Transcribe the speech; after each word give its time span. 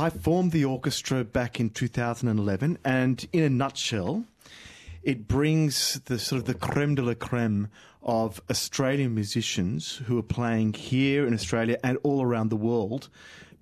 I 0.00 0.10
formed 0.10 0.52
the 0.52 0.64
orchestra 0.64 1.24
back 1.24 1.58
in 1.58 1.70
2011, 1.70 2.78
and 2.84 3.28
in 3.32 3.42
a 3.42 3.50
nutshell, 3.50 4.22
it 5.02 5.26
brings 5.26 5.98
the 6.04 6.20
sort 6.20 6.38
of 6.38 6.46
the 6.46 6.54
creme 6.54 6.94
de 6.94 7.02
la 7.02 7.14
creme 7.14 7.66
of 8.00 8.40
Australian 8.48 9.12
musicians 9.12 9.96
who 10.06 10.16
are 10.16 10.22
playing 10.22 10.74
here 10.74 11.26
in 11.26 11.34
Australia 11.34 11.78
and 11.82 11.98
all 12.04 12.22
around 12.22 12.50
the 12.50 12.56
world 12.56 13.08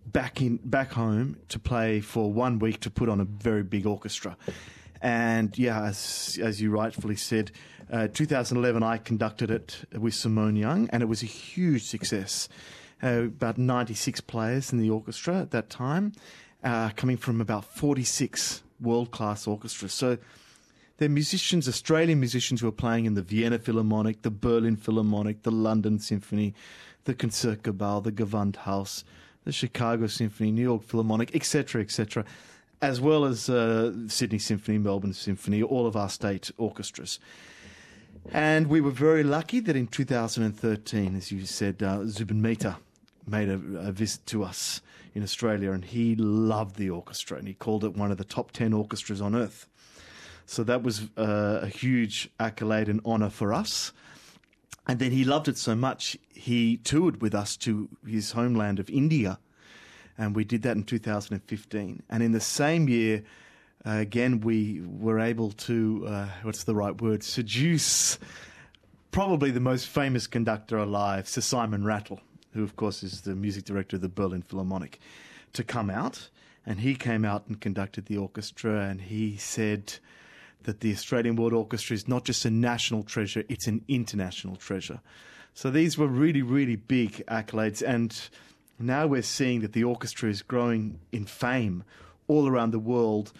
back 0.04 0.42
in 0.42 0.58
back 0.58 0.92
home 0.92 1.38
to 1.48 1.58
play 1.58 2.00
for 2.00 2.30
one 2.30 2.58
week 2.58 2.80
to 2.80 2.90
put 2.90 3.08
on 3.08 3.18
a 3.18 3.24
very 3.24 3.62
big 3.62 3.86
orchestra. 3.86 4.36
And 5.00 5.56
yeah, 5.56 5.84
as, 5.84 6.38
as 6.42 6.60
you 6.60 6.70
rightfully 6.70 7.16
said, 7.16 7.50
uh, 7.90 8.08
2011 8.08 8.82
I 8.82 8.98
conducted 8.98 9.50
it 9.50 9.84
with 9.98 10.12
Simone 10.12 10.56
Young, 10.56 10.90
and 10.90 11.02
it 11.02 11.06
was 11.06 11.22
a 11.22 11.26
huge 11.26 11.84
success. 11.84 12.50
Uh, 13.02 13.24
about 13.24 13.58
96 13.58 14.22
players 14.22 14.72
in 14.72 14.78
the 14.78 14.88
orchestra 14.88 15.40
at 15.40 15.50
that 15.50 15.68
time, 15.68 16.12
uh, 16.64 16.88
coming 16.96 17.18
from 17.18 17.42
about 17.42 17.62
46 17.64 18.62
world 18.80 19.10
class 19.10 19.46
orchestras. 19.46 19.92
So 19.92 20.16
they're 20.96 21.10
musicians, 21.10 21.68
Australian 21.68 22.20
musicians 22.20 22.62
who 22.62 22.68
are 22.68 22.72
playing 22.72 23.04
in 23.04 23.12
the 23.12 23.22
Vienna 23.22 23.58
Philharmonic, 23.58 24.22
the 24.22 24.30
Berlin 24.30 24.76
Philharmonic, 24.76 25.42
the 25.42 25.50
London 25.50 25.98
Symphony, 25.98 26.54
the 27.04 27.14
Concertgebouw, 27.14 28.02
the 28.02 28.12
Gewandhaus, 28.12 29.04
the 29.44 29.52
Chicago 29.52 30.06
Symphony, 30.06 30.50
New 30.50 30.62
York 30.62 30.82
Philharmonic, 30.82 31.34
etc., 31.34 31.82
etc., 31.82 32.24
as 32.80 32.98
well 33.00 33.26
as 33.26 33.50
uh, 33.50 33.92
Sydney 34.08 34.38
Symphony, 34.38 34.78
Melbourne 34.78 35.12
Symphony, 35.12 35.62
all 35.62 35.86
of 35.86 35.96
our 35.96 36.08
state 36.08 36.50
orchestras. 36.56 37.18
And 38.32 38.66
we 38.66 38.80
were 38.80 38.90
very 38.90 39.22
lucky 39.22 39.60
that 39.60 39.76
in 39.76 39.86
2013, 39.86 41.14
as 41.14 41.30
you 41.30 41.44
said, 41.44 41.82
uh, 41.82 42.06
Zubin 42.06 42.42
Mehta 42.42 42.76
made 43.26 43.48
a, 43.48 43.54
a, 43.54 43.92
visit 43.92 44.24
to 44.26 44.44
us 44.44 44.80
in 45.14 45.22
Australia 45.22 45.72
and 45.72 45.84
he 45.84 46.14
loved 46.16 46.76
the 46.76 46.90
orchestra 46.90 47.38
and 47.38 47.48
he 47.48 47.54
called 47.54 47.84
it 47.84 47.94
one 47.94 48.10
of 48.10 48.18
the 48.18 48.24
top 48.24 48.52
10 48.52 48.72
orchestras 48.72 49.20
on 49.20 49.34
earth. 49.34 49.68
So 50.46 50.62
that 50.64 50.82
was 50.82 51.08
uh, 51.16 51.60
a 51.62 51.66
huge 51.66 52.30
accolade 52.38 52.88
and 52.88 53.00
honour 53.04 53.30
for 53.30 53.52
us. 53.52 53.92
And 54.86 55.00
then 55.00 55.10
he 55.10 55.24
loved 55.24 55.48
it 55.48 55.58
so 55.58 55.74
much, 55.74 56.16
he 56.32 56.76
toured 56.76 57.20
with 57.20 57.34
us 57.34 57.56
to 57.58 57.88
his 58.06 58.32
homeland 58.32 58.78
of 58.78 58.88
India. 58.88 59.40
And 60.16 60.34
we 60.36 60.44
did 60.44 60.62
that 60.62 60.76
in 60.76 60.84
2015. 60.84 62.02
And 62.08 62.22
in 62.22 62.32
the 62.32 62.40
same 62.40 62.88
year, 62.88 63.24
uh, 63.84 63.98
again, 63.98 64.40
we 64.40 64.80
were 64.84 65.18
able 65.18 65.50
to, 65.52 66.06
uh, 66.08 66.28
what's 66.42 66.64
the 66.64 66.74
right 66.74 67.00
word, 67.00 67.24
seduce 67.24 68.18
probably 69.10 69.50
the 69.50 69.60
most 69.60 69.88
famous 69.88 70.26
conductor 70.26 70.76
alive, 70.76 71.28
Sir 71.28 71.40
Simon 71.40 71.84
Rattle, 71.84 72.20
who, 72.56 72.64
of 72.64 72.74
course, 72.74 73.02
is 73.02 73.20
the 73.20 73.34
music 73.34 73.64
director 73.64 73.96
of 73.96 74.02
the 74.02 74.08
Berlin 74.08 74.42
Philharmonic, 74.42 74.98
to 75.52 75.62
come 75.62 75.90
out. 75.90 76.30
And 76.66 76.80
he 76.80 76.96
came 76.96 77.24
out 77.24 77.46
and 77.46 77.60
conducted 77.60 78.06
the 78.06 78.16
orchestra, 78.16 78.80
and 78.80 79.00
he 79.00 79.36
said, 79.36 79.94
that 80.66 80.80
the 80.80 80.92
Australian 80.92 81.36
World 81.36 81.52
Orchestra 81.52 81.94
is 81.94 82.06
not 82.06 82.24
just 82.24 82.44
a 82.44 82.50
national 82.50 83.02
treasure, 83.04 83.44
it's 83.48 83.66
an 83.66 83.84
international 83.88 84.56
treasure. 84.56 85.00
So 85.54 85.70
these 85.70 85.96
were 85.96 86.08
really, 86.08 86.42
really 86.42 86.76
big 86.76 87.24
accolades. 87.28 87.82
And 87.82 88.18
now 88.78 89.06
we're 89.06 89.22
seeing 89.22 89.60
that 89.60 89.72
the 89.72 89.84
orchestra 89.84 90.28
is 90.28 90.42
growing 90.42 90.98
in 91.12 91.24
fame 91.24 91.84
all 92.28 92.46
around 92.46 92.72
the 92.72 92.78
world. 92.78 93.32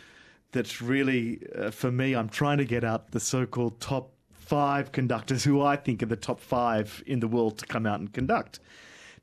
That's 0.53 0.81
really, 0.81 1.41
uh, 1.55 1.71
for 1.71 1.91
me, 1.91 2.15
I'm 2.15 2.31
trying 2.31 2.59
to 2.59 2.65
get 2.65 2.85
out 2.85 3.11
the 3.11 3.21
so 3.21 3.45
called 3.45 3.81
top 3.81 4.13
five 4.33 4.93
conductors 4.93 5.45
who 5.45 5.61
I 5.61 5.77
think 5.77 6.03
are 6.03 6.07
the 6.07 6.17
top 6.17 6.41
five 6.41 7.03
in 7.07 7.21
the 7.21 7.29
world 7.29 7.59
to 7.59 7.67
come 7.67 7.85
out 7.85 7.99
and 7.99 8.13
conduct. 8.13 8.61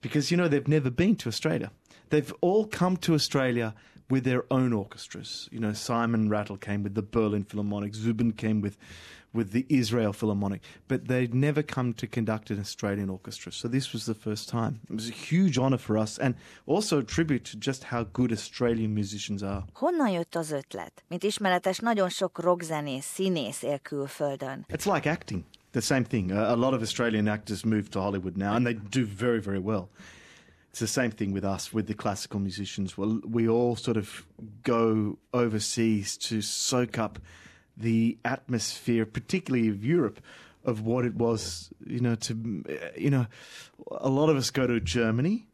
Because, 0.04 0.30
you 0.30 0.38
know, 0.38 0.48
they've 0.48 0.68
never 0.68 0.92
been 0.92 1.16
to 1.16 1.30
Australia. 1.30 1.72
They've 2.10 2.34
all 2.42 2.68
come 2.68 2.98
to 2.98 3.16
Australia 3.16 3.74
with 4.10 4.24
their 4.24 4.44
own 4.52 4.74
orchestras. 4.74 5.50
You 5.52 5.60
know, 5.60 5.74
Simon 5.74 6.30
Rattle 6.30 6.58
came 6.58 6.84
with 6.84 6.94
the 6.94 7.02
Berlin 7.02 7.44
Philharmonic, 7.44 7.96
Zubin 7.96 8.34
came 8.34 8.62
with 8.62 8.78
with 9.34 9.52
the 9.52 9.66
Israel 9.68 10.14
Philharmonic, 10.14 10.62
but 10.88 11.08
they'd 11.08 11.34
never 11.34 11.64
come 11.64 11.94
to 11.94 12.06
conduct 12.08 12.52
an 12.52 12.60
Australian 12.60 13.10
orchestra. 13.10 13.52
So 13.52 13.68
this 13.68 13.92
was 13.92 14.06
the 14.06 14.14
first 14.14 14.48
time. 14.48 14.80
It 14.90 14.96
was 14.96 15.10
a 15.10 15.12
huge 15.12 15.58
honor 15.58 15.80
for 15.80 15.98
us 15.98 16.20
and 16.20 16.36
also 16.68 17.00
a 17.00 17.04
tribute 17.04 17.44
to 17.46 17.58
just 17.58 17.86
how 17.86 18.06
good 18.14 18.32
Australian 18.32 18.94
musicians 18.94 19.42
are. 19.42 19.64
Honnan 19.74 20.10
jött 20.10 20.36
az 20.36 20.52
ötlet? 20.52 21.04
Mint 21.08 21.24
ismeretes, 21.24 21.78
nagyon 21.78 22.10
sok 22.10 22.40
rockzenész, 22.40 23.06
színész 23.06 23.62
él 23.64 23.80
külföldön. 23.80 24.66
It's 24.70 24.94
like 24.96 25.10
acting. 25.10 25.44
The 25.74 25.82
same 25.82 26.06
thing. 26.06 26.32
a 26.32 26.56
lot 26.56 26.74
of 26.74 26.82
Australian 26.82 27.28
actors 27.28 27.66
move 27.66 27.92
to 27.92 28.02
Hollywood 28.02 28.38
now 28.38 28.56
and 28.56 28.66
they 28.66 28.74
do 28.74 29.06
very, 29.06 29.42
very 29.42 29.60
well 29.60 29.90
it's 30.74 30.80
the 30.80 30.88
same 30.88 31.12
thing 31.12 31.34
with 31.34 31.46
us, 31.46 31.72
with 31.72 31.86
the 31.86 31.94
classical 31.94 32.40
musicians. 32.40 32.98
Well, 32.98 33.22
we 33.24 33.48
all 33.48 33.76
sort 33.76 33.96
of 33.96 34.26
go 34.64 35.20
overseas 35.32 36.18
to 36.18 36.42
soak 36.42 36.98
up 36.98 37.20
the 37.78 38.18
atmosphere, 38.26 39.06
particularly 39.06 39.68
of 39.68 39.86
Europe, 39.86 40.20
of 40.66 40.82
what 40.82 41.06
it 41.06 41.14
was. 41.14 41.70
You 41.86 42.00
know, 42.00 42.16
to 42.16 42.64
you 42.98 43.12
know, 43.12 43.28
a 43.92 44.10
lot 44.10 44.30
of 44.30 44.36
us 44.36 44.50
go 44.50 44.66
to 44.66 44.80
Germany 44.80 45.46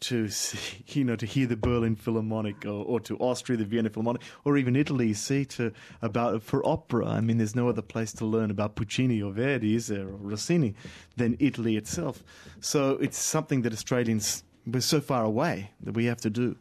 to 0.00 0.28
see, 0.28 0.84
you 0.98 1.04
know, 1.04 1.16
to 1.16 1.26
hear 1.26 1.46
the 1.46 1.56
Berlin 1.56 1.96
Philharmonic 1.96 2.64
or, 2.64 2.84
or, 2.84 3.00
to 3.00 3.16
Austria, 3.18 3.56
the 3.58 3.64
Vienna 3.64 3.90
Philharmonic, 3.90 4.22
or 4.44 4.56
even 4.56 4.76
Italy, 4.76 5.12
see 5.14 5.44
to 5.46 5.72
about 6.02 6.42
for 6.42 6.66
opera. 6.66 7.06
I 7.06 7.20
mean, 7.20 7.38
there's 7.38 7.56
no 7.56 7.68
other 7.68 7.82
place 7.82 8.12
to 8.14 8.26
learn 8.26 8.50
about 8.50 8.76
Puccini 8.76 9.22
or 9.22 9.32
Verdi, 9.32 9.74
is 9.74 9.88
there, 9.88 10.08
or 10.08 10.16
Rossini, 10.16 10.74
than 11.16 11.36
Italy 11.38 11.76
itself. 11.76 12.22
So 12.60 12.92
it's 12.92 13.18
something 13.18 13.62
that 13.62 13.72
Australians 13.72 14.42
we're 14.66 14.80
so 14.80 15.00
far 15.00 15.24
away 15.24 15.70
that 15.80 15.92
we 15.92 16.06
have 16.06 16.20
to 16.22 16.30
do. 16.30 16.56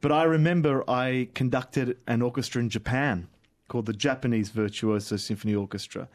But 0.00 0.12
I 0.12 0.24
remember 0.24 0.88
I 0.88 1.28
conducted 1.34 1.98
an 2.06 2.22
orchestra 2.22 2.60
in 2.60 2.68
Japan 2.68 3.28
called 3.68 3.86
the 3.86 3.92
Japanese 3.92 4.50
Virtuoso 4.50 5.16
Symphony 5.16 5.54
Orchestra, 5.54 6.08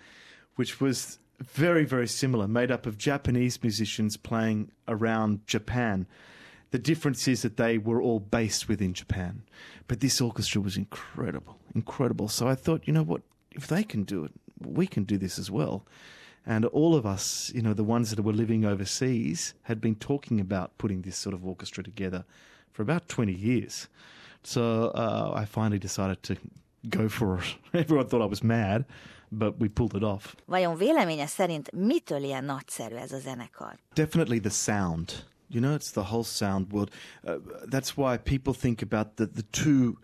which 0.55 0.79
was 0.79 1.19
very, 1.39 1.85
very 1.85 2.07
similar, 2.07 2.47
made 2.47 2.72
up 2.72 2.85
of 2.85 2.97
Japanese 2.97 3.61
musicians 3.61 4.17
playing 4.17 4.72
around 4.87 5.45
Japan. 5.47 6.07
The 6.75 6.94
difference 6.94 7.25
is 7.30 7.41
that 7.44 7.56
they 7.56 7.78
were 7.78 8.02
all 8.02 8.19
based 8.19 8.68
within 8.68 8.94
Japan. 8.94 9.44
But 9.88 10.02
this 10.02 10.19
orchestra 10.19 10.59
was 10.59 10.75
incredible, 10.75 11.56
incredible. 11.74 12.28
So 12.28 12.50
I 12.50 12.56
thought, 12.56 12.86
you 12.86 12.91
know 12.91 13.06
what, 13.06 13.22
if 13.52 13.68
they 13.68 13.81
can 13.81 14.03
do 14.03 14.25
it, 14.25 14.34
we 14.59 14.85
can 14.85 15.06
do 15.06 15.18
this 15.18 15.40
as 15.40 15.50
well. 15.50 15.85
And 16.46 16.66
all 16.66 16.94
of 16.94 17.06
us, 17.06 17.50
you 17.56 17.62
know, 17.62 17.74
the 17.74 17.85
ones 17.85 18.09
that 18.09 18.22
were 18.22 18.34
living 18.34 18.66
overseas, 18.66 19.53
had 19.62 19.80
been 19.80 19.96
talking 19.96 20.41
about 20.41 20.78
putting 20.78 21.03
this 21.03 21.16
sort 21.16 21.34
of 21.34 21.46
orchestra 21.46 21.81
together 21.81 22.25
for 22.74 22.81
about 22.81 23.08
20 23.08 23.31
years. 23.31 23.88
So 24.44 24.91
uh, 24.96 25.31
I 25.34 25.46
finally 25.46 25.80
decided 25.80 26.24
to 26.24 26.35
go 26.90 27.08
for 27.08 27.38
it. 27.38 27.56
Everyone 27.74 28.08
thought 28.08 28.22
I 28.22 28.30
was 28.30 28.44
mad, 28.44 28.84
but 29.31 29.62
we 29.62 29.69
pulled 29.69 29.96
it 29.96 30.03
off. 30.03 30.35
Vajon 30.46 30.78
véleménye 30.78 31.25
szerint 31.25 31.72
mitől 31.72 32.24
ilyen 32.24 32.44
nagyszerű 32.44 32.96
ez 32.96 33.12
a 33.12 33.19
zenekar? 33.19 33.80
Definitely 33.94 34.40
the 34.40 34.50
sound. 34.50 35.25
You 35.55 35.61
know, 35.61 35.73
it's 35.73 35.91
the 35.91 36.03
whole 36.03 36.23
sound 36.23 36.71
world. 36.71 36.91
Uh, 37.25 37.38
that's 37.66 37.97
why 37.97 38.17
people 38.17 38.53
think 38.53 38.81
about 38.81 39.16
the, 39.16 39.25
the 39.25 39.43
two 39.43 39.97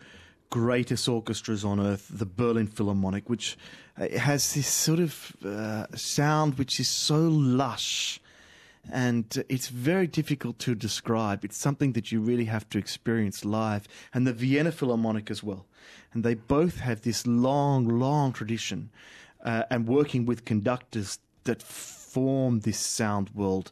greatest 0.50 1.08
orchestras 1.08 1.64
on 1.64 1.80
earth, 1.80 2.08
the 2.10 2.26
Berlin 2.26 2.68
Philharmonic, 2.68 3.30
which 3.30 3.58
uh, 4.00 4.08
has 4.18 4.54
this 4.54 4.68
sort 4.68 5.00
of 5.00 5.36
uh, 5.46 5.86
sound 5.96 6.58
which 6.58 6.80
is 6.80 6.90
so 6.90 7.20
lush 7.20 8.20
and 8.90 9.44
it's 9.48 9.68
very 9.68 10.08
difficult 10.08 10.58
to 10.60 10.76
describe. 10.76 11.46
It's 11.46 11.58
something 11.58 11.94
that 11.94 12.12
you 12.12 12.20
really 12.20 12.46
have 12.46 12.68
to 12.70 12.80
experience 12.80 13.46
live. 13.46 13.88
And 14.14 14.26
the 14.26 14.34
Vienna 14.34 14.72
Philharmonic 14.72 15.30
as 15.30 15.44
well. 15.44 15.66
And 16.14 16.24
they 16.24 16.34
both 16.34 16.80
have 16.80 17.02
this 17.02 17.28
long, 17.28 17.88
long 17.88 18.34
tradition 18.34 18.90
uh, 19.44 19.64
and 19.70 19.88
working 19.88 20.26
with 20.26 20.46
conductors 20.46 21.20
that 21.44 21.62
form 21.62 22.62
this 22.62 22.80
sound 22.80 23.30
world. 23.34 23.72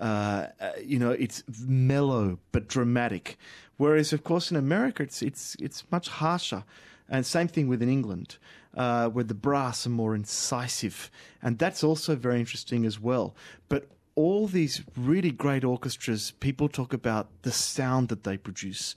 Uh, 0.00 0.46
uh, 0.60 0.70
you 0.82 0.98
know, 0.98 1.10
it's 1.10 1.44
mellow 1.66 2.38
but 2.52 2.66
dramatic. 2.66 3.36
Whereas, 3.76 4.12
of 4.12 4.24
course, 4.24 4.50
in 4.50 4.56
America, 4.56 5.02
it's 5.02 5.20
it's 5.20 5.56
it's 5.60 5.84
much 5.92 6.08
harsher. 6.08 6.64
And 7.08 7.26
same 7.26 7.48
thing 7.48 7.66
with 7.68 7.82
in 7.82 7.88
England, 7.88 8.38
uh, 8.74 9.08
where 9.08 9.24
the 9.24 9.34
brass 9.34 9.86
are 9.86 9.90
more 9.90 10.14
incisive, 10.14 11.10
and 11.42 11.58
that's 11.58 11.84
also 11.84 12.14
very 12.14 12.38
interesting 12.38 12.86
as 12.86 13.00
well. 13.00 13.34
But 13.68 13.88
all 14.14 14.46
these 14.46 14.82
really 14.96 15.32
great 15.32 15.64
orchestras, 15.64 16.30
people 16.40 16.68
talk 16.68 16.92
about 16.92 17.28
the 17.42 17.50
sound 17.50 18.08
that 18.08 18.24
they 18.24 18.36
produce, 18.36 18.94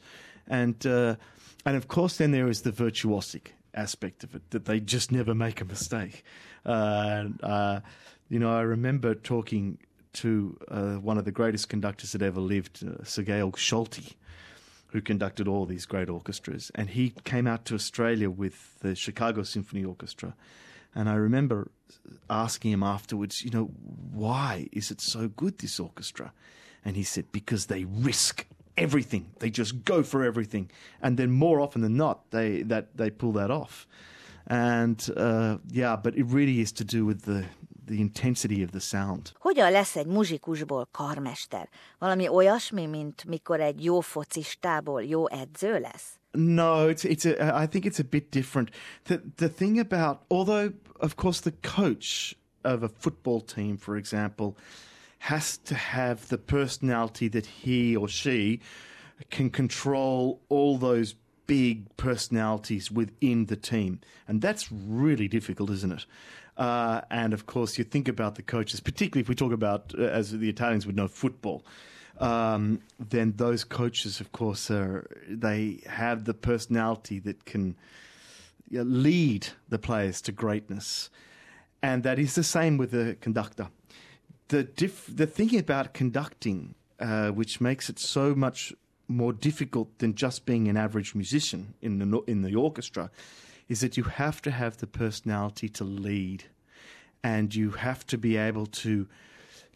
and 0.48 0.86
uh, 0.86 1.16
and 1.66 1.75
of 1.75 1.88
course, 1.88 2.18
then 2.18 2.31
there 2.31 2.48
is 2.48 2.62
the 2.62 2.72
virtuosic 2.72 3.48
aspect 3.74 4.24
of 4.24 4.36
it 4.36 4.51
that 4.51 4.66
they 4.66 4.80
just 4.80 5.12
never 5.12 5.33
make 5.33 5.60
a 5.60 5.66
mistake. 5.66 6.24
Uh, 6.66 7.25
uh 7.42 7.80
you 8.30 8.39
know, 8.39 8.56
I 8.56 8.62
remember 8.62 9.13
talking 9.13 9.77
to 10.13 10.57
uh, 10.69 10.94
one 10.95 11.18
of 11.18 11.25
the 11.25 11.31
greatest 11.31 11.69
conductors 11.69 12.12
that 12.12 12.21
ever 12.21 12.39
lived, 12.39 12.83
uh, 12.86 13.04
Sir 13.04 13.24
Georg 13.24 13.56
Solti, 13.57 14.13
who 14.88 15.01
conducted 15.01 15.48
all 15.48 15.65
these 15.65 15.86
great 15.86 16.10
orchestras. 16.10 16.71
And 16.75 16.89
he 16.89 17.13
came 17.24 17.48
out 17.48 17.65
to 17.65 17.75
Australia 17.75 18.30
with 18.30 18.80
the 18.80 18.95
Chicago 18.95 19.44
Symphony 19.44 19.83
Orchestra. 19.83 20.36
And 20.95 21.10
I 21.10 21.15
remember 21.15 21.71
asking 22.30 22.71
him 22.71 22.83
afterwards, 22.83 23.44
you 23.44 23.50
know, 23.50 23.65
why 24.12 24.68
is 24.71 24.92
it 24.92 25.01
so 25.01 25.27
good, 25.27 25.57
this 25.57 25.80
orchestra? 25.80 26.31
And 26.86 26.95
he 26.95 27.04
said, 27.04 27.31
because 27.31 27.65
they 27.65 27.86
risk 27.86 28.45
everything. 28.77 29.31
They 29.39 29.50
just 29.50 29.86
go 29.86 30.04
for 30.04 30.24
everything, 30.24 30.69
and 31.01 31.18
then 31.18 31.31
more 31.31 31.60
often 31.60 31.81
than 31.81 31.98
not, 31.98 32.31
they 32.31 32.63
that 32.63 32.98
they 32.98 33.10
pull 33.10 33.31
that 33.33 33.51
off. 33.51 33.88
And 34.48 35.07
uh, 35.15 35.57
yeah, 35.69 35.95
but 35.95 36.15
it 36.15 36.25
really 36.25 36.60
is 36.60 36.71
to 36.74 36.83
do 36.83 37.06
with 37.06 37.24
the 37.24 37.45
the 37.85 37.95
intensity 37.95 38.63
of 38.63 38.69
the 38.69 38.80
sound. 38.80 39.31
Hogyan 39.39 39.71
lesz 39.71 39.95
egy 39.95 40.06
muzsikusból 40.06 40.88
karmester? 40.91 41.69
Valami 42.00 42.27
olyasmi, 42.27 42.85
mint 42.85 43.25
mikor 43.25 43.59
egy 43.59 43.83
jó 43.83 44.00
focistából 44.00 45.03
jó 45.03 45.30
edző 45.30 45.80
lesz? 45.80 46.19
No, 46.31 46.89
it's 46.89 47.03
it's 47.03 47.25
a, 47.25 47.63
I 47.63 47.68
think 47.68 47.85
it's 47.85 48.00
a 48.00 48.07
bit 48.09 48.30
different. 48.30 48.71
The 49.03 49.21
the 49.35 49.50
thing 49.50 49.77
about 49.77 50.19
although 50.27 50.74
of 51.00 51.15
course 51.15 51.41
the 51.41 51.75
coach 51.75 52.35
of 52.63 52.81
a 52.83 52.89
football 53.00 53.41
team, 53.41 53.77
for 53.77 53.95
example, 53.97 54.56
has 55.19 55.57
to 55.57 55.75
have 55.75 56.27
the 56.27 56.38
personality 56.38 57.29
that 57.29 57.45
he 57.45 57.95
or 57.95 58.07
she 58.07 58.59
can 59.29 59.50
control 59.50 60.41
all 60.50 60.77
those 60.77 61.15
big 61.45 61.95
personalities 61.97 62.91
within 62.91 63.45
the 63.45 63.56
team. 63.56 64.00
And 64.27 64.41
that's 64.41 64.71
really 64.71 65.27
difficult, 65.27 65.69
isn't 65.69 65.91
it? 65.91 66.06
Uh, 66.57 67.01
and 67.09 67.33
of 67.33 67.45
course, 67.45 67.77
you 67.77 67.83
think 67.83 68.07
about 68.07 68.35
the 68.35 68.44
coaches, 68.44 68.79
particularly 68.79 69.21
if 69.21 69.29
we 69.29 69.35
talk 69.35 69.51
about, 69.51 69.94
uh, 69.97 70.03
as 70.03 70.31
the 70.31 70.50
Italians 70.50 70.85
would 70.85 70.95
know, 70.95 71.07
football. 71.07 71.65
Um, 72.19 72.81
then 73.00 73.33
those 73.38 73.63
coaches, 73.63 74.19
of 74.19 74.31
course, 74.31 74.69
are 74.69 75.07
they 75.27 75.81
have 75.88 76.25
the 76.25 76.33
personality 76.33 77.19
that 77.19 77.45
can 77.45 77.75
you 78.69 78.79
know, 78.79 78.83
lead 78.83 79.47
the 79.69 79.79
players 79.79 80.21
to 80.21 80.31
greatness, 80.31 81.09
and 81.81 82.03
that 82.03 82.19
is 82.19 82.35
the 82.35 82.44
same 82.44 82.77
with 82.77 82.91
the 82.91 83.17
conductor. 83.19 83.69
The 84.50 84.63
diff- 84.63 85.09
the 85.11 85.25
thinking 85.25 85.59
about 85.59 85.94
conducting, 85.94 86.75
uh, 87.00 87.29
which 87.29 87.59
makes 87.59 87.89
it 87.89 87.97
so 87.97 88.35
much 88.35 88.73
more 89.07 89.33
difficult 89.33 89.97
than 89.97 90.13
just 90.13 90.45
being 90.45 90.67
an 90.67 90.77
average 90.77 91.15
musician 91.15 91.73
in 91.81 91.97
the 91.97 92.21
in 92.27 92.44
the 92.44 92.55
orchestra, 92.55 93.09
is 93.69 93.81
that 93.81 93.98
you 93.98 94.04
have 94.04 94.42
to 94.42 94.51
have 94.51 94.77
the 94.77 94.88
personality 94.88 95.69
to 95.69 95.83
lead, 95.83 96.45
and 97.24 97.56
you 97.56 97.71
have 97.71 98.06
to 98.07 98.18
be 98.18 98.38
able 98.38 98.65
to 98.65 99.07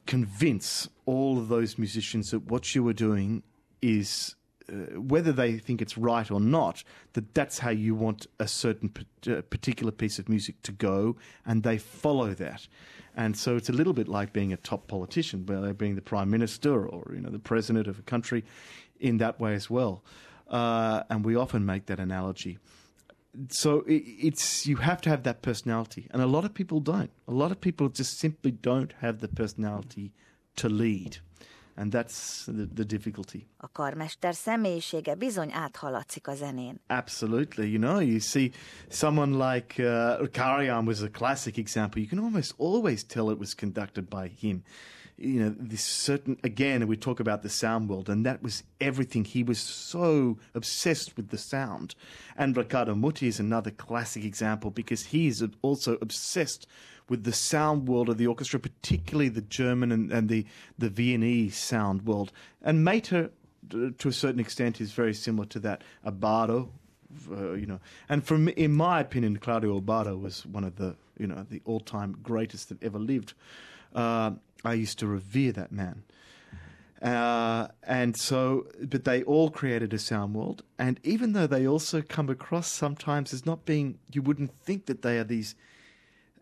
convince 0.05 0.89
all 1.05 1.37
of 1.37 1.47
those 1.49 1.77
musicians 1.77 2.31
that 2.31 2.49
what 2.49 2.73
you 2.75 2.87
are 2.87 2.93
doing 2.93 3.43
is 3.81 4.35
uh, 4.69 4.99
whether 4.99 5.31
they 5.31 5.57
think 5.57 5.81
it's 5.81 5.97
right 5.97 6.29
or 6.29 6.41
not, 6.41 6.83
that 7.13 7.33
that's 7.33 7.59
how 7.59 7.69
you 7.69 7.95
want 7.95 8.27
a 8.39 8.47
certain 8.47 8.91
uh, 9.27 9.41
particular 9.49 9.91
piece 9.91 10.19
of 10.19 10.27
music 10.27 10.61
to 10.63 10.73
go, 10.73 11.15
and 11.45 11.63
they 11.63 11.77
follow 11.77 12.33
that. 12.33 12.67
And 13.15 13.37
so 13.37 13.55
it's 13.55 13.69
a 13.69 13.73
little 13.73 13.93
bit 13.93 14.07
like 14.07 14.33
being 14.33 14.51
a 14.51 14.57
top 14.57 14.87
politician, 14.87 15.45
whether 15.45 15.73
being 15.73 15.95
the 15.95 16.01
prime 16.01 16.29
minister 16.29 16.85
or 16.85 17.13
you 17.13 17.21
know 17.21 17.29
the 17.29 17.39
president 17.39 17.87
of 17.87 17.97
a 17.97 18.01
country, 18.03 18.43
in 18.99 19.17
that 19.17 19.39
way 19.39 19.53
as 19.53 19.69
well. 19.69 20.03
Uh, 20.49 21.03
and 21.09 21.25
we 21.25 21.35
often 21.35 21.65
make 21.65 21.85
that 21.85 21.99
analogy. 21.99 22.57
So 23.49 23.83
it, 23.87 24.03
it's 24.27 24.65
you 24.65 24.77
have 24.77 25.01
to 25.01 25.09
have 25.09 25.23
that 25.23 25.41
personality, 25.41 26.07
and 26.11 26.21
a 26.21 26.25
lot 26.25 26.43
of 26.45 26.53
people 26.53 26.79
don't. 26.79 27.11
A 27.27 27.33
lot 27.33 27.51
of 27.51 27.59
people 27.59 27.89
just 27.89 28.17
simply 28.17 28.51
don't 28.51 28.93
have 29.01 29.19
the 29.19 29.27
personality 29.27 30.11
to 30.55 30.69
lead. 30.69 31.17
And 31.79 31.91
that's 31.91 32.45
the, 32.45 32.65
the 32.65 32.83
difficulty. 32.83 33.47
A 33.57 33.69
karmester 33.71 34.33
személyisége 34.33 35.15
bizony 35.15 35.51
áthaladszik 35.53 36.27
a 36.27 36.35
zenén. 36.35 36.79
Absolutely. 36.87 37.69
You 37.69 37.79
know, 37.79 37.99
you 37.99 38.19
see 38.19 38.51
someone 38.89 39.33
like 39.51 39.75
uh, 39.77 40.27
Karajan 40.27 40.85
was 40.85 41.01
a 41.01 41.09
classic 41.09 41.57
example. 41.57 42.01
You 42.01 42.07
can 42.07 42.19
almost 42.19 42.53
always 42.57 43.03
tell 43.03 43.29
it 43.29 43.37
was 43.37 43.53
conducted 43.53 44.09
by 44.09 44.31
him. 44.39 44.63
You 45.17 45.39
know, 45.39 45.55
this 45.57 45.83
certain, 45.83 46.37
again, 46.43 46.85
we 46.85 46.95
talk 46.95 47.19
about 47.19 47.41
the 47.41 47.49
sound 47.49 47.89
world, 47.89 48.07
and 48.07 48.25
that 48.25 48.43
was 48.43 48.63
everything. 48.79 49.25
He 49.25 49.41
was 49.41 49.57
so 49.57 50.37
obsessed 50.53 51.17
with 51.17 51.29
the 51.29 51.39
sound. 51.39 51.95
And 52.37 52.55
Riccardo 52.55 52.93
Muti 52.93 53.27
is 53.27 53.39
another 53.39 53.71
classic 53.71 54.23
example 54.23 54.69
because 54.69 55.07
he 55.07 55.27
is 55.27 55.43
also 55.63 55.97
obsessed 56.01 56.67
with 57.09 57.23
the 57.23 57.33
sound 57.33 57.87
world 57.87 58.09
of 58.09 58.17
the 58.17 58.27
orchestra, 58.27 58.59
particularly 58.59 59.29
the 59.29 59.41
German 59.41 59.91
and, 59.91 60.11
and 60.11 60.29
the, 60.29 60.45
the 60.77 60.89
Viennese 60.89 61.57
sound 61.57 62.05
world. 62.05 62.31
And 62.61 62.83
Mehta, 62.83 63.31
to 63.69 64.07
a 64.07 64.13
certain 64.13 64.39
extent, 64.39 64.81
is 64.81 64.91
very 64.91 65.13
similar 65.13 65.47
to 65.47 65.59
that. 65.59 65.83
Abbado, 66.05 66.69
uh, 67.31 67.53
you 67.53 67.65
know, 67.65 67.79
and 68.09 68.23
from 68.23 68.49
in 68.49 68.73
my 68.73 68.99
opinion, 68.99 69.37
Claudio 69.37 69.79
Abbado 69.79 70.19
was 70.19 70.45
one 70.45 70.63
of 70.63 70.75
the 70.75 70.95
you 71.17 71.27
know 71.27 71.45
the 71.49 71.61
all-time 71.65 72.17
greatest 72.21 72.69
that 72.69 72.83
ever 72.83 72.99
lived. 72.99 73.33
Uh, 73.93 74.31
I 74.63 74.73
used 74.73 74.99
to 74.99 75.07
revere 75.07 75.51
that 75.53 75.71
man. 75.71 76.03
Uh, 77.01 77.67
and 77.83 78.17
so, 78.17 78.67
but 78.81 79.03
they 79.03 79.21
all 79.23 79.49
created 79.51 79.93
a 79.93 79.99
sound 79.99 80.33
world. 80.33 80.63
And 80.79 80.99
even 81.03 81.33
though 81.33 81.47
they 81.47 81.67
also 81.67 82.01
come 82.01 82.29
across 82.29 82.71
sometimes 82.71 83.33
as 83.33 83.45
not 83.45 83.65
being, 83.65 83.99
you 84.11 84.21
wouldn't 84.21 84.51
think 84.63 84.87
that 84.87 85.03
they 85.03 85.19
are 85.19 85.23
these 85.23 85.55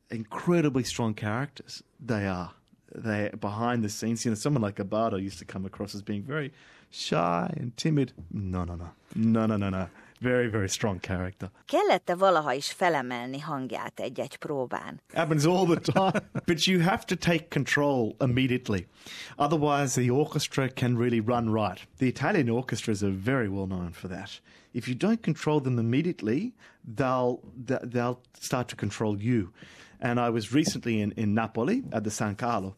incredibly 0.10 0.84
strong 0.84 1.14
characters. 1.14 1.84
They 2.00 2.26
are. 2.26 2.54
They 2.94 3.32
behind 3.40 3.84
the 3.84 3.90
scenes. 3.90 4.24
You 4.24 4.32
know, 4.32 4.36
someone 4.36 4.62
like 4.62 4.78
Abbado 4.78 5.22
used 5.22 5.40
to 5.40 5.46
come 5.46 5.66
across 5.66 5.94
as 5.94 6.02
being 6.02 6.24
very 6.24 6.54
shy 6.90 7.54
and 7.58 7.76
timid. 7.76 8.14
No, 8.32 8.64
no, 8.64 8.76
no, 8.76 8.92
no, 9.16 9.46
no, 9.46 9.58
no, 9.58 9.70
no. 9.70 9.90
Very, 10.22 10.48
very 10.48 10.70
strong 10.70 11.00
character. 11.00 11.50
Kellett-e 11.66 12.16
valaha 12.16 12.54
is 12.54 12.72
felemelni 12.72 13.40
hangját 13.40 14.00
egy-egy 14.00 14.36
próbán? 14.36 15.02
Happens 15.14 15.46
all 15.46 15.66
the 15.66 15.92
time. 15.92 16.22
but 16.46 16.66
you 16.66 16.82
have 16.82 17.06
to 17.06 17.16
take 17.16 17.50
control 17.50 18.16
immediately. 18.22 18.88
Otherwise, 19.38 20.02
the 20.02 20.10
orchestra 20.10 20.70
can 20.70 20.98
really 20.98 21.20
run 21.20 21.52
right. 21.52 21.88
The 21.98 22.08
Italian 22.08 22.50
orchestras 22.50 23.04
are 23.04 23.14
very 23.24 23.48
well 23.48 23.68
known 23.68 23.92
for 23.92 24.08
that. 24.08 24.40
If 24.74 24.88
you 24.88 24.96
don't 24.96 25.22
control 25.22 25.60
them 25.62 25.80
immediately, 25.80 26.54
they'll 26.84 27.40
they'll 27.84 28.20
start 28.40 28.68
to 28.70 28.76
control 28.76 29.22
you. 29.22 29.52
And 30.00 30.20
I 30.20 30.30
was 30.30 30.54
recently 30.54 31.02
in, 31.02 31.12
in 31.12 31.34
Napoli 31.34 31.84
at 31.92 32.04
the 32.04 32.12
San 32.12 32.36
Carlo, 32.36 32.76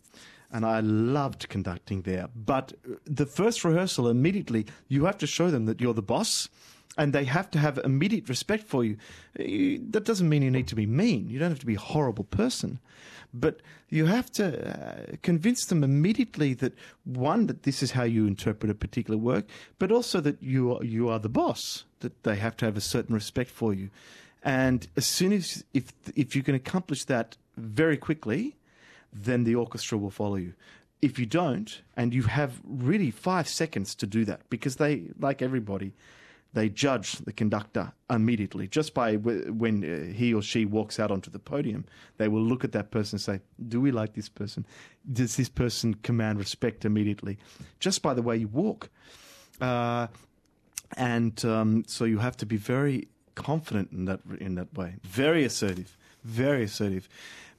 and 0.52 0.66
I 0.66 0.80
loved 0.82 1.50
conducting 1.50 2.04
there. 2.04 2.30
But 2.36 2.74
uh, 2.86 2.96
the 3.06 3.26
first 3.26 3.64
rehearsal, 3.64 4.08
immediately, 4.08 4.66
you 4.88 5.06
have 5.06 5.18
to 5.18 5.28
show 5.28 5.50
them 5.50 5.66
that 5.66 5.82
you're 5.82 5.96
the 5.96 6.02
boss 6.02 6.50
and 6.98 7.14
they 7.14 7.26
have 7.26 7.50
to 7.52 7.60
have 7.60 7.78
immediate 7.84 8.28
respect 8.30 8.64
for 8.64 8.84
you. 8.84 8.98
That 9.36 10.04
doesn't 10.04 10.28
mean 10.28 10.42
you 10.42 10.52
need 10.52 10.68
to 10.68 10.76
be 10.76 10.86
mean. 10.86 11.30
You 11.30 11.40
don't 11.40 11.52
have 11.52 11.60
to 11.60 11.66
be 11.66 11.76
a 11.76 11.80
horrible 11.80 12.24
person. 12.24 12.80
But 13.34 13.62
you 13.90 14.06
have 14.06 14.32
to 14.34 14.46
uh, 14.70 15.16
convince 15.22 15.66
them 15.66 15.84
immediately 15.84 16.54
that 16.56 16.74
one, 17.04 17.48
that 17.48 17.64
this 17.64 17.84
is 17.84 17.92
how 17.92 18.04
you 18.04 18.26
interpret 18.26 18.72
a 18.72 18.76
particular 18.76 19.18
work, 19.18 19.46
but 19.80 19.92
also 19.92 20.22
that 20.22 20.42
you 20.42 20.76
are, 20.76 20.84
you 20.84 21.10
are 21.10 21.20
the 21.20 21.30
boss, 21.30 21.84
that 22.00 22.24
they 22.24 22.38
have 22.38 22.56
to 22.58 22.66
have 22.66 22.78
a 22.78 22.82
certain 22.82 23.14
respect 23.14 23.52
for 23.52 23.74
you. 23.74 23.90
And 24.44 24.88
as 24.96 25.06
soon 25.06 25.34
as, 25.34 25.64
if, 25.74 25.92
if 26.16 26.36
you 26.36 26.42
can 26.42 26.56
accomplish 26.56 27.04
that 27.06 27.38
very 27.58 27.98
quickly, 27.98 28.56
then 29.12 29.44
the 29.44 29.56
orchestra 29.56 29.98
will 29.98 30.10
follow 30.10 30.36
you. 30.36 30.54
If 31.02 31.20
you 31.20 31.26
don't, 31.26 31.82
and 31.96 32.14
you 32.14 32.24
have 32.24 32.62
really 32.64 33.12
five 33.12 33.48
seconds 33.48 33.94
to 33.96 34.08
do 34.08 34.26
that, 34.26 34.50
because 34.50 34.78
they, 34.78 35.10
like 35.20 35.42
everybody, 35.42 35.94
they 36.58 36.70
judge 36.70 37.12
the 37.20 37.32
conductor 37.32 37.92
immediately 38.10 38.68
just 38.68 38.96
by 38.96 39.16
when 39.16 39.84
uh, 39.84 40.12
he 40.12 40.34
or 40.34 40.42
she 40.42 40.66
walks 40.66 41.00
out 41.00 41.12
onto 41.12 41.30
the 41.30 41.38
podium. 41.38 41.86
They 42.18 42.28
will 42.28 42.42
look 42.42 42.64
at 42.64 42.72
that 42.72 42.90
person 42.90 43.18
and 43.18 43.22
say, 43.22 43.42
"Do 43.68 43.80
we 43.80 43.92
like 43.92 44.14
this 44.14 44.28
person? 44.28 44.66
Does 45.14 45.36
this 45.36 45.50
person 45.50 45.94
command 45.94 46.40
respect 46.40 46.84
immediately?" 46.84 47.38
Just 47.80 48.02
by 48.02 48.16
the 48.16 48.24
way 48.24 48.38
you 48.38 48.48
walk, 48.48 48.90
uh, 49.62 50.08
and 50.96 51.46
um, 51.46 51.84
so 51.86 52.06
you 52.06 52.18
have 52.18 52.36
to 52.38 52.46
be 52.48 52.58
very 52.58 53.08
confident 53.36 53.92
in 53.92 54.06
that 54.06 54.22
in 54.40 54.56
that 54.56 54.74
way. 54.76 54.96
Very 55.04 55.44
assertive, 55.46 55.96
very 56.24 56.64
assertive, 56.64 57.08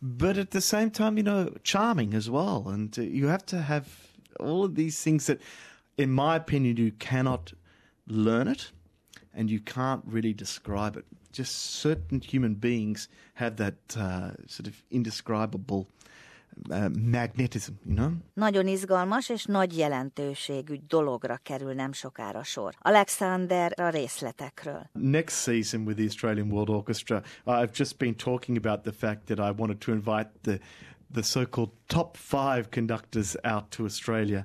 but 0.03 0.37
at 0.39 0.51
the 0.51 0.61
same 0.61 0.91
time, 0.91 1.17
you 1.17 1.23
know, 1.23 1.55
charming 1.63 2.15
as 2.15 2.29
well. 2.29 2.69
And 2.69 2.99
uh, 2.99 3.03
you 3.03 3.29
have 3.29 3.47
to 3.47 3.63
have 3.63 3.87
all 4.41 4.65
of 4.65 4.75
these 4.75 5.01
things 5.01 5.27
that, 5.27 5.41
in 5.97 6.11
my 6.11 6.35
opinion, 6.35 6.79
you 6.79 6.91
cannot 6.91 7.53
learn 8.09 8.49
it, 8.49 8.73
and 9.39 9.51
you 9.51 9.61
can't 9.65 10.03
really 10.13 10.35
describe 10.35 10.99
it. 10.99 11.05
Just 11.33 11.53
certain 11.81 12.21
human 12.21 12.55
beings 12.55 13.09
have 13.35 13.55
that 13.57 13.97
uh, 13.97 14.31
sort 14.47 14.67
of 14.67 14.75
indescribable 14.91 15.87
uh, 16.71 16.89
magnetism, 16.89 17.73
you 17.85 17.95
know? 17.95 18.13
Nagyon 18.35 18.67
izgalmas 18.67 19.29
és 19.29 19.45
nagy 19.45 19.77
jelentőségű 19.77 20.77
dologra 20.89 21.37
kerül 21.43 21.73
nem 21.73 21.93
sokára 21.93 22.43
sor. 22.43 22.75
Alexander 22.79 23.73
a 23.81 23.89
részletekről. 23.89 24.91
Next 24.93 25.43
season 25.43 25.85
with 25.85 25.97
the 25.97 26.07
Australian 26.07 26.51
World 26.51 26.69
Orchestra, 26.69 27.23
I've 27.47 27.77
just 27.77 27.99
been 27.99 28.17
talking 28.17 28.57
about 28.57 28.83
the 28.83 28.93
fact 28.93 29.25
that 29.25 29.39
I 29.39 29.61
wanted 29.61 29.79
to 29.79 29.93
invite 29.93 30.31
the 30.43 30.59
the 31.13 31.23
so-called 31.23 31.71
top 31.87 32.17
five 32.17 32.69
conductors 32.71 33.37
out 33.43 33.71
to 33.71 33.85
Australia. 33.85 34.45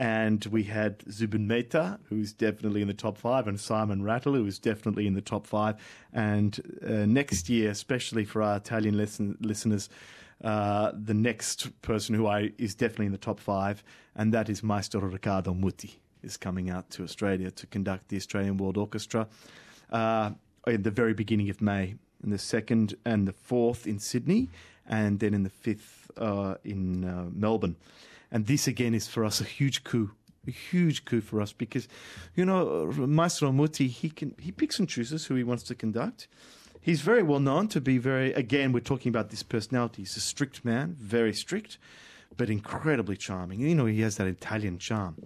And 0.00 0.42
we 0.46 0.62
had 0.62 1.04
Zubin 1.10 1.46
Mehta, 1.46 2.00
who's 2.08 2.32
definitely 2.32 2.80
in 2.80 2.88
the 2.88 2.94
top 2.94 3.18
five, 3.18 3.46
and 3.46 3.60
Simon 3.60 4.02
Rattle, 4.02 4.32
who 4.32 4.46
is 4.46 4.58
definitely 4.58 5.06
in 5.06 5.12
the 5.12 5.20
top 5.20 5.46
five. 5.46 5.76
And 6.14 6.58
uh, 6.82 7.04
next 7.04 7.50
year, 7.50 7.68
especially 7.70 8.24
for 8.24 8.42
our 8.42 8.56
Italian 8.56 8.96
listen- 8.96 9.36
listeners, 9.42 9.90
uh, 10.42 10.92
the 10.94 11.12
next 11.12 11.82
person 11.82 12.14
who 12.14 12.26
I 12.26 12.50
is 12.56 12.74
definitely 12.74 13.06
in 13.06 13.12
the 13.12 13.18
top 13.18 13.38
five, 13.38 13.84
and 14.16 14.32
that 14.32 14.48
is 14.48 14.62
Maestro 14.62 15.02
Riccardo 15.02 15.52
Muti. 15.52 16.00
is 16.22 16.38
coming 16.38 16.70
out 16.70 16.88
to 16.90 17.02
Australia 17.02 17.50
to 17.50 17.66
conduct 17.66 18.08
the 18.08 18.16
Australian 18.16 18.56
World 18.56 18.78
Orchestra 18.78 19.28
uh, 19.90 20.30
in 20.66 20.82
the 20.82 20.90
very 20.90 21.12
beginning 21.12 21.50
of 21.50 21.60
May, 21.60 21.94
in 22.24 22.30
the 22.30 22.38
second 22.38 22.94
and 23.04 23.28
the 23.28 23.34
fourth 23.34 23.86
in 23.86 23.98
Sydney, 23.98 24.48
and 24.86 25.20
then 25.20 25.34
in 25.34 25.42
the 25.42 25.50
fifth 25.50 26.10
uh, 26.16 26.54
in 26.64 27.04
uh, 27.04 27.26
Melbourne. 27.34 27.76
And 28.32 28.46
this 28.46 28.66
again 28.66 28.94
is 28.94 29.08
for 29.08 29.24
us 29.24 29.40
a 29.40 29.44
huge 29.44 29.84
coup 29.84 30.12
a 30.46 30.50
huge 30.50 31.04
coup 31.04 31.20
for 31.20 31.40
us 31.40 31.52
because, 31.52 31.88
you 32.34 32.44
know, 32.44 32.86
Maestro 32.96 33.52
Muti, 33.52 33.88
he 33.88 34.10
can 34.10 34.34
he 34.38 34.52
picks 34.52 34.78
and 34.78 34.88
chooses 34.88 35.26
who 35.26 35.34
he 35.34 35.44
wants 35.44 35.62
to 35.64 35.74
conduct. 35.74 36.28
He's 36.80 37.02
very 37.02 37.22
well 37.22 37.40
known 37.40 37.68
to 37.68 37.80
be 37.80 37.98
very. 37.98 38.32
Again, 38.32 38.72
we're 38.72 38.80
talking 38.80 39.10
about 39.10 39.30
this 39.30 39.42
personality. 39.42 40.02
He's 40.02 40.16
a 40.16 40.20
strict 40.20 40.64
man, 40.64 40.96
very 40.98 41.34
strict, 41.34 41.76
but 42.36 42.48
incredibly 42.48 43.16
charming. 43.16 43.60
You 43.60 43.74
know, 43.74 43.86
he 43.86 44.00
has 44.00 44.16
that 44.16 44.26
Italian 44.26 44.78
charm 44.78 45.16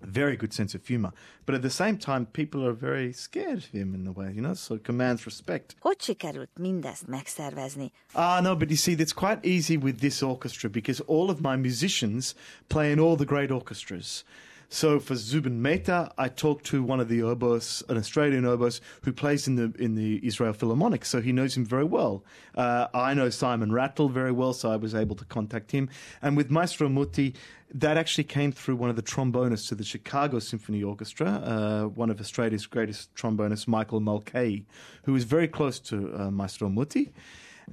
very 0.00 0.36
good 0.36 0.52
sense 0.52 0.74
of 0.74 0.86
humor. 0.86 1.12
But 1.44 1.54
at 1.54 1.62
the 1.62 1.70
same 1.70 1.96
time, 1.96 2.26
people 2.26 2.64
are 2.66 2.72
very 2.72 3.12
scared 3.12 3.58
of 3.58 3.64
him 3.64 3.94
in 3.94 4.06
a 4.06 4.12
way, 4.12 4.32
you 4.34 4.40
know, 4.40 4.54
so 4.54 4.74
it 4.74 4.84
commands 4.84 5.24
respect. 5.24 5.74
Hogy 5.78 6.00
sikerült 6.00 6.50
mindezt 6.58 7.06
megszervezni? 7.06 7.92
Ah, 8.12 8.40
no, 8.42 8.56
but 8.56 8.68
you 8.68 8.76
see, 8.76 8.92
it's 8.92 9.14
quite 9.14 9.48
easy 9.48 9.76
with 9.76 9.98
this 9.98 10.22
orchestra 10.22 10.70
because 10.70 11.02
all 11.06 11.28
of 11.30 11.40
my 11.40 11.56
musicians 11.56 12.34
play 12.66 12.90
in 12.90 12.98
all 12.98 13.16
the 13.16 13.24
great 13.24 13.50
orchestras. 13.50 14.24
So 14.72 14.98
for 15.00 15.16
Zubin 15.16 15.60
Mehta, 15.60 16.10
I 16.16 16.28
talked 16.28 16.64
to 16.68 16.82
one 16.82 16.98
of 16.98 17.08
the 17.08 17.22
oboes, 17.22 17.82
an 17.90 17.98
Australian 17.98 18.46
oboes 18.46 18.80
who 19.02 19.12
plays 19.12 19.46
in 19.46 19.56
the 19.56 19.74
in 19.78 19.96
the 19.96 20.18
Israel 20.26 20.54
Philharmonic, 20.54 21.04
so 21.04 21.20
he 21.20 21.30
knows 21.30 21.54
him 21.54 21.66
very 21.66 21.84
well. 21.84 22.24
Uh, 22.54 22.86
I 22.94 23.12
know 23.12 23.28
Simon 23.28 23.70
Rattle 23.70 24.08
very 24.08 24.32
well, 24.32 24.54
so 24.54 24.70
I 24.70 24.76
was 24.76 24.94
able 24.94 25.14
to 25.16 25.26
contact 25.26 25.72
him. 25.72 25.90
And 26.22 26.38
with 26.38 26.50
Maestro 26.50 26.88
Muti, 26.88 27.34
that 27.74 27.98
actually 27.98 28.24
came 28.24 28.50
through 28.50 28.76
one 28.76 28.88
of 28.88 28.96
the 28.96 29.02
trombonists 29.02 29.68
to 29.68 29.74
the 29.74 29.84
Chicago 29.84 30.38
Symphony 30.38 30.82
Orchestra, 30.82 31.28
uh, 31.28 31.82
one 31.88 32.08
of 32.08 32.18
Australia's 32.18 32.64
greatest 32.64 33.14
trombonists, 33.14 33.68
Michael 33.68 34.00
Mulcahy, 34.00 34.64
who 35.02 35.14
is 35.14 35.24
very 35.24 35.48
close 35.48 35.78
to 35.80 36.14
uh, 36.18 36.30
Maestro 36.30 36.70
Muti. 36.70 37.12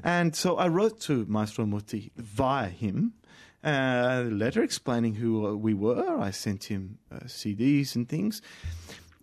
And 0.03 0.35
so 0.35 0.57
I 0.57 0.67
wrote 0.67 0.99
to 1.01 1.25
Maestro 1.29 1.65
Muti 1.65 2.11
via 2.17 2.67
him 2.67 3.13
a 3.63 4.23
letter 4.23 4.63
explaining 4.63 5.15
who 5.15 5.45
uh, 5.45 5.53
we 5.53 5.73
were. 5.73 6.17
I 6.19 6.31
sent 6.31 6.65
him 6.65 6.97
uh, 7.11 7.19
CDs 7.25 7.95
and 7.95 8.07
things. 8.07 8.41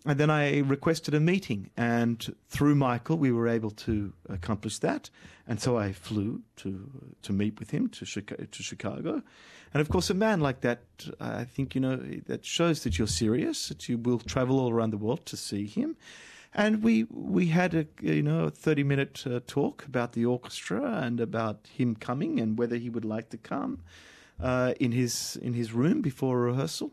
And 0.05 0.17
then 0.19 0.29
I 0.29 0.59
requested 0.59 1.13
a 1.13 1.19
meeting. 1.19 1.69
And 1.75 2.33
through 2.47 2.75
Michael, 2.75 3.17
we 3.17 3.31
were 3.31 3.47
able 3.47 3.71
to 3.71 4.13
accomplish 4.29 4.79
that. 4.79 5.09
And 5.47 5.59
so 5.59 5.77
I 5.77 5.91
flew 5.91 6.43
to, 6.57 6.89
to 7.23 7.33
meet 7.33 7.59
with 7.59 7.71
him 7.71 7.89
to, 7.89 8.05
Chicago, 8.05 8.45
to 8.45 8.63
Chicago. 8.63 9.21
And 9.73 9.81
of 9.81 9.89
course, 9.89 10.09
a 10.09 10.13
man 10.13 10.39
like 10.39 10.61
that, 10.61 10.81
I 11.19 11.43
think, 11.43 11.75
you 11.75 11.81
know, 11.81 11.97
that 11.97 12.45
shows 12.45 12.83
that 12.83 12.97
you're 12.97 13.07
serious, 13.07 13.67
that 13.67 13.89
you 13.89 13.97
will 13.97 14.19
travel 14.19 14.59
all 14.59 14.71
around 14.71 14.91
the 14.91 14.97
world 14.97 15.25
to 15.25 15.35
see 15.35 15.65
him. 15.65 15.97
And 16.53 16.81
we, 16.81 17.03
we 17.09 17.47
had 17.47 17.73
a, 17.73 17.85
you 18.01 18.23
know, 18.23 18.45
a 18.45 18.49
30 18.49 18.83
minute 18.83 19.23
uh, 19.27 19.41
talk 19.45 19.83
about 19.85 20.13
the 20.13 20.25
orchestra 20.25 21.01
and 21.01 21.19
about 21.19 21.67
him 21.67 21.95
coming 21.95 22.39
and 22.39 22.57
whether 22.57 22.77
he 22.77 22.89
would 22.89 23.05
like 23.05 23.29
to 23.29 23.37
come 23.37 23.83
uh, 24.39 24.73
in 24.79 24.91
his 24.91 25.37
in 25.41 25.53
his 25.53 25.73
room 25.73 26.01
before 26.01 26.37
a 26.37 26.51
rehearsal. 26.51 26.91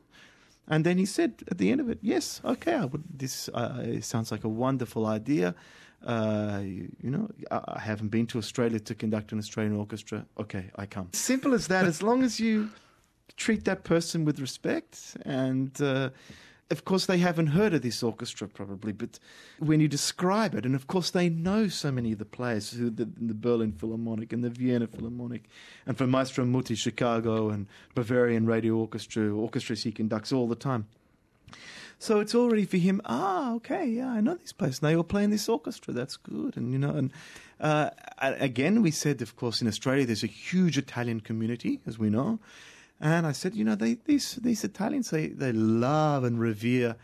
And 0.67 0.85
then 0.85 0.97
he 0.97 1.05
said 1.05 1.43
at 1.51 1.59
the 1.59 1.71
end 1.71 1.81
of 1.81 1.91
it, 1.91 1.99
"Yes, 2.01 2.41
okay, 2.45 2.81
would, 2.85 3.05
this 3.19 3.49
uh, 3.51 4.01
sounds 4.01 4.31
like 4.31 4.45
a 4.45 4.49
wonderful 4.49 5.07
idea. 5.07 5.55
Uh, 6.07 6.61
you, 6.63 6.89
you, 7.03 7.11
know, 7.11 7.31
I, 7.51 7.61
I, 7.67 7.81
haven't 7.81 8.09
been 8.09 8.27
to 8.27 8.39
Australia 8.39 8.79
to 8.79 8.95
conduct 8.95 9.33
an 9.33 9.39
Australian 9.39 9.75
orchestra. 9.75 10.27
Okay, 10.39 10.67
I 10.77 10.85
come. 10.85 11.09
Simple 11.13 11.55
as 11.55 11.67
that. 11.69 11.87
as 11.87 12.03
long 12.03 12.23
as 12.23 12.39
you 12.39 12.69
treat 13.37 13.65
that 13.65 13.85
person 13.85 14.25
with 14.25 14.39
respect 14.39 15.17
and 15.25 15.81
uh, 15.81 16.11
of 16.71 16.85
course, 16.85 17.07
they 17.07 17.19
haven't 17.19 17.49
heard 17.49 17.75
of 17.75 17.83
this 17.83 18.03
orchestra 18.03 18.49
probably, 18.49 18.93
but 18.93 19.19
when 19.59 19.81
you 19.81 19.89
describe 19.89 20.55
it, 20.55 20.65
and 20.65 20.75
of 20.75 20.87
course, 20.87 21.11
they 21.11 21.29
know 21.29 21.69
so 21.69 21.93
many 21.93 22.13
of 22.13 22.19
the 22.19 22.25
players, 22.25 22.73
who 22.73 22.91
the, 22.91 23.05
the 23.05 23.35
Berlin 23.35 23.73
Philharmonic 23.73 24.33
and 24.33 24.43
the 24.43 24.51
Vienna 24.51 24.87
Philharmonic, 24.87 25.45
and 25.87 25.99
for 25.99 26.07
Maestro 26.07 26.45
Muti, 26.45 26.75
Chicago 26.75 27.51
and 27.51 27.67
Bavarian 27.95 28.47
Radio 28.47 28.77
Orchestra, 28.77 29.31
orchestras 29.31 29.83
he 29.83 29.93
conducts 29.93 30.33
all 30.33 30.49
the 30.49 30.55
time. 30.55 30.87
So 31.99 32.21
it's 32.21 32.35
already 32.35 32.65
for 32.65 32.77
him. 32.77 33.01
Ah, 33.05 33.55
okay, 33.55 33.87
yeah, 33.87 34.09
I 34.09 34.21
know 34.21 34.35
this 34.35 34.53
place. 34.53 34.83
Now 34.83 34.89
you're 34.89 35.05
playing 35.05 35.31
this 35.31 35.49
orchestra. 35.49 35.95
That's 35.95 36.17
good. 36.17 36.57
And 36.57 36.73
you 36.73 36.79
know, 36.79 36.91
and 36.91 37.13
uh, 37.61 37.91
again, 38.19 38.83
we 38.83 38.91
said, 38.91 39.23
of 39.23 39.37
course, 39.37 39.63
in 39.63 39.69
Australia, 39.69 40.05
there's 40.05 40.25
a 40.25 40.29
huge 40.29 40.77
Italian 40.77 41.21
community, 41.21 41.81
as 41.87 41.99
we 41.99 42.11
know, 42.11 42.41
and 43.01 43.27
I 43.27 43.33
said, 43.33 43.55
you 43.55 43.65
know, 43.65 43.75
they, 43.75 43.99
these 44.05 44.37
these 44.37 44.65
Italians 44.65 45.11
they 45.11 45.29
they 45.29 45.53
love 45.53 46.25
and 46.25 46.41
revere 46.41 46.97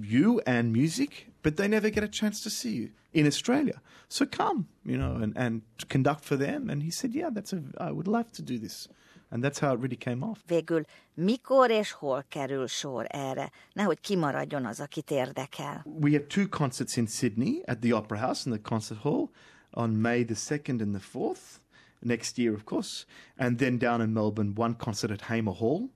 you 0.00 0.40
and 0.46 0.72
music, 0.72 1.28
but 1.42 1.56
they 1.56 1.68
never 1.68 1.90
get 1.90 2.04
a 2.04 2.08
chance 2.08 2.42
to 2.42 2.50
see 2.50 2.72
you 2.72 2.90
in 3.12 3.26
Australia. 3.26 3.80
So 4.08 4.26
come, 4.26 4.68
you 4.84 4.96
know, 4.96 5.16
and, 5.16 5.36
and 5.36 5.62
conduct 5.88 6.24
for 6.24 6.36
them. 6.36 6.70
And 6.70 6.82
he 6.82 6.90
said, 6.90 7.14
yeah, 7.14 7.30
that's 7.30 7.52
a, 7.52 7.62
I 7.78 7.90
would 7.90 8.06
love 8.06 8.32
to 8.32 8.42
do 8.42 8.58
this. 8.58 8.88
And 9.30 9.44
that's 9.44 9.58
how 9.58 9.74
it 9.74 9.80
really 9.80 9.96
came 9.96 10.22
off. 10.22 10.42
Végül 10.46 10.84
mikor 11.14 11.70
és 11.70 11.90
hol 11.90 12.24
kerül 12.28 12.66
sor 12.66 13.06
erre? 13.08 13.50
Nehogy 13.72 14.00
kimaradjon 14.00 14.66
az, 14.66 14.80
akit 14.80 15.10
érdekel. 15.10 15.84
We 15.84 16.10
have 16.10 16.26
two 16.26 16.48
concerts 16.48 16.96
in 16.96 17.06
Sydney 17.06 17.62
at 17.66 17.78
the 17.80 17.92
Opera 17.92 18.18
House 18.18 18.48
and 18.48 18.54
the 18.56 18.68
Concert 18.68 18.98
Hall 18.98 19.30
on 19.70 20.00
May 20.00 20.24
the 20.24 20.34
2nd 20.34 20.80
and 20.80 20.94
the 20.94 21.04
4th 21.12 21.60
next 22.02 22.38
year, 22.38 22.54
of 22.54 22.64
course. 22.64 23.04
And 23.38 23.58
then 23.58 23.78
down 23.78 24.00
in 24.00 24.14
Melbourne, 24.14 24.54
one 24.54 24.74
concert 24.74 25.10
at 25.10 25.22
Hamer 25.22 25.52
Hall, 25.52 25.90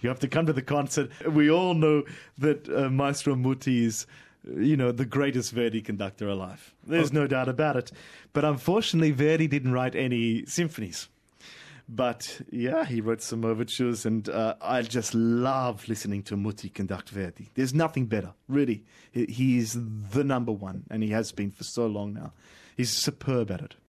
You 0.00 0.08
have 0.08 0.20
to 0.20 0.28
come 0.28 0.46
to 0.46 0.52
the 0.52 0.62
concert. 0.62 1.10
We 1.28 1.50
all 1.50 1.74
know 1.74 2.04
that 2.38 2.68
uh, 2.68 2.88
Maestro 2.90 3.34
Muti 3.34 3.84
is, 3.84 4.06
you 4.44 4.76
know, 4.76 4.92
the 4.92 5.04
greatest 5.04 5.50
Verdi 5.50 5.82
conductor 5.82 6.28
alive. 6.28 6.72
There's 6.86 7.12
no 7.12 7.26
doubt 7.26 7.48
about 7.48 7.74
it. 7.74 7.90
But 8.32 8.44
unfortunately, 8.44 9.10
Verdi 9.10 9.48
didn't 9.48 9.72
write 9.72 9.96
any 9.96 10.46
symphonies. 10.46 11.08
But 11.88 12.40
yeah, 12.50 12.84
he 12.84 13.00
wrote 13.00 13.22
some 13.22 13.44
overtures, 13.44 14.04
and 14.04 14.28
uh, 14.28 14.56
I 14.60 14.82
just 14.82 15.14
love 15.14 15.88
listening 15.88 16.24
to 16.24 16.36
Muti 16.36 16.68
conduct 16.68 17.10
Verdi. 17.10 17.50
There's 17.54 17.72
nothing 17.72 18.06
better, 18.06 18.32
really. 18.48 18.84
He 19.12 19.58
is 19.58 19.78
the 20.10 20.24
number 20.24 20.50
one, 20.50 20.84
and 20.90 21.02
he 21.02 21.10
has 21.10 21.30
been 21.30 21.52
for 21.52 21.62
so 21.62 21.86
long 21.86 22.12
now. 22.12 22.32
He's 22.76 22.90
superb 22.90 23.50
at 23.52 23.62
it. 23.62 23.76